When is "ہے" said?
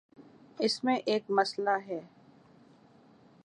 1.87-1.99